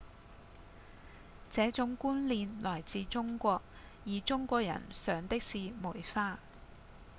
[1.51, 3.61] 這種觀念來自中國
[4.07, 6.39] 而中國人賞的是梅花